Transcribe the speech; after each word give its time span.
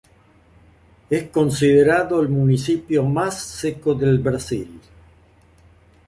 Es 1.11 1.29
considerado 1.29 2.19
el 2.21 2.29
municipio 2.29 3.03
más 3.05 3.39
seco 3.39 3.93
del 3.93 4.17
Brasil. 4.17 4.81